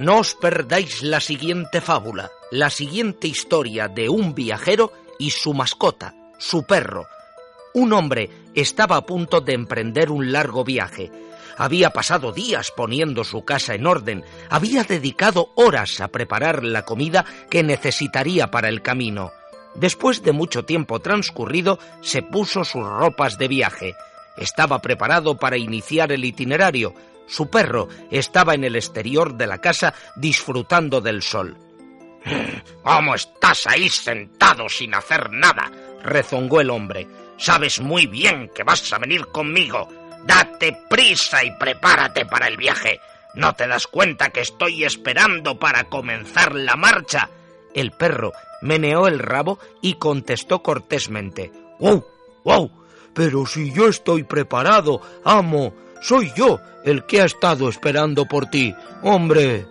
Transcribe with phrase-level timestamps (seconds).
[0.00, 6.14] No os perdáis la siguiente fábula, la siguiente historia de un viajero y su mascota,
[6.38, 7.06] su perro.
[7.74, 11.12] Un hombre estaba a punto de emprender un largo viaje.
[11.58, 17.26] Había pasado días poniendo su casa en orden, había dedicado horas a preparar la comida
[17.50, 19.32] que necesitaría para el camino.
[19.74, 23.94] Después de mucho tiempo transcurrido, se puso sus ropas de viaje.
[24.38, 26.94] Estaba preparado para iniciar el itinerario.
[27.30, 31.56] Su perro estaba en el exterior de la casa disfrutando del sol.
[32.82, 35.70] ¿Cómo estás ahí sentado sin hacer nada?
[36.02, 37.06] rezongó el hombre.
[37.38, 39.88] Sabes muy bien que vas a venir conmigo.
[40.24, 43.00] Date prisa y prepárate para el viaje.
[43.34, 47.30] ¿No te das cuenta que estoy esperando para comenzar la marcha?
[47.74, 51.52] El perro meneó el rabo y contestó cortésmente.
[51.78, 52.04] ¡Wow!
[52.44, 52.79] ¡Wow!
[53.14, 58.74] Pero si yo estoy preparado, amo, soy yo el que ha estado esperando por ti.
[59.02, 59.66] Hombre.